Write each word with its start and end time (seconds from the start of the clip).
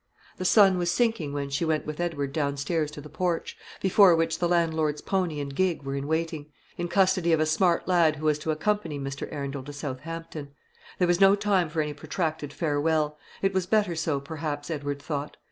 The 0.37 0.45
sun 0.45 0.79
was 0.79 0.89
sinking 0.89 1.31
when 1.31 1.51
she 1.51 1.63
went 1.63 1.85
with 1.85 1.99
Edward 1.99 2.33
downstairs 2.33 2.89
to 2.89 3.01
the 3.01 3.07
porch, 3.07 3.55
before 3.81 4.15
which 4.15 4.39
the 4.39 4.49
landlord's 4.49 4.99
pony 4.99 5.39
and 5.39 5.55
gig 5.55 5.83
were 5.83 5.95
in 5.95 6.07
waiting, 6.07 6.47
in 6.75 6.87
custody 6.87 7.31
of 7.33 7.39
a 7.39 7.45
smart 7.45 7.87
lad 7.87 8.15
who 8.15 8.25
was 8.25 8.39
to 8.39 8.49
accompany 8.49 8.97
Mr. 8.97 9.31
Arundel 9.31 9.61
to 9.61 9.71
Southampton. 9.73 10.53
There 10.97 11.07
was 11.07 11.21
no 11.21 11.35
time 11.35 11.69
for 11.69 11.83
any 11.83 11.93
protracted 11.93 12.51
farewell. 12.51 13.19
It 13.43 13.53
was 13.53 13.67
better 13.67 13.93
so, 13.95 14.19
perhaps, 14.19 14.71
Edward 14.71 14.99
thought. 15.03 15.37